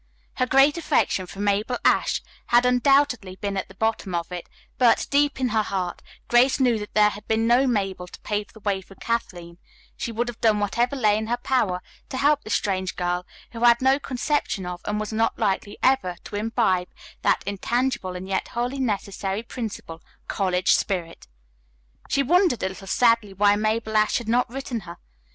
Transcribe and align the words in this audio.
Her 0.37 0.47
great 0.47 0.79
affection 0.79 1.27
for 1.27 1.41
Mabel 1.41 1.77
Ashe 1.85 2.23
had 2.47 2.65
undoubtedly 2.65 3.35
been 3.35 3.55
at 3.55 3.67
the 3.67 3.75
bottom 3.75 4.15
of 4.15 4.31
it, 4.31 4.49
but, 4.79 5.05
deep 5.11 5.39
in 5.39 5.49
her 5.49 5.61
heart, 5.61 6.01
Grace 6.27 6.59
knew 6.59 6.79
that 6.79 6.95
had 6.95 7.13
there 7.27 7.37
been 7.37 7.45
no 7.45 7.67
Mabel 7.67 8.07
to 8.07 8.19
pave 8.21 8.51
the 8.51 8.61
way 8.61 8.81
for 8.81 8.95
Kathleen, 8.95 9.59
she 9.95 10.11
would 10.11 10.27
have 10.27 10.41
done 10.41 10.59
whatever 10.59 10.95
lay 10.95 11.17
in 11.19 11.27
her 11.27 11.37
power 11.37 11.83
to 12.09 12.17
help 12.17 12.43
this 12.43 12.55
strange 12.55 12.95
girl, 12.95 13.27
who 13.51 13.63
had 13.63 13.79
no 13.79 13.99
conception 13.99 14.65
of, 14.65 14.81
and 14.85 14.99
was 14.99 15.13
not 15.13 15.37
likely 15.37 15.77
ever 15.83 16.15
to 16.23 16.35
imbibe, 16.35 16.87
that 17.21 17.43
intangible 17.45 18.15
and 18.15 18.27
yet 18.27 18.47
wholly 18.47 18.79
necessary 18.79 19.43
principle, 19.43 20.01
college 20.27 20.73
spirit. 20.73 21.27
She 22.09 22.23
wondered 22.23 22.63
a 22.63 22.69
little 22.69 22.87
sadly 22.87 23.33
why 23.35 23.55
Mabel 23.55 23.95
Ashe 23.95 24.17
had 24.17 24.27
not 24.27 24.49
written 24.49 24.79
her. 24.79 24.97